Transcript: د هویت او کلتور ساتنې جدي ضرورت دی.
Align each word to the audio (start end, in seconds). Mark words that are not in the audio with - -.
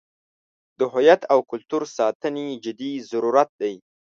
د 0.79 0.81
هویت 0.91 1.21
او 1.33 1.39
کلتور 1.51 1.83
ساتنې 1.97 2.45
جدي 2.63 2.91
ضرورت 3.11 3.49
دی. 3.61 3.73